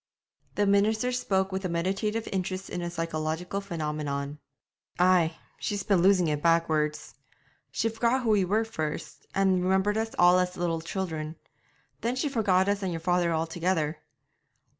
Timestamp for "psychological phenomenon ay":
2.89-5.37